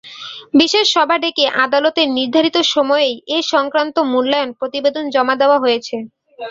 [0.53, 5.95] বিশেষ সভা ডেকে আদালতের নির্ধারিত সময়েই এ-সংক্রান্ত মূল্যায়ন প্রতিবেদন জমা দেওয়া হয়েছে।